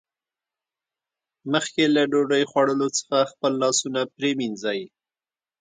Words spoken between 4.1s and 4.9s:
پرېمینځئ